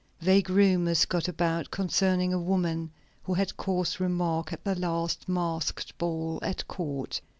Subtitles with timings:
[0.19, 2.89] Vague rumors got about concerning a woman
[3.25, 7.21] who had caused remark at the last masked ball at court.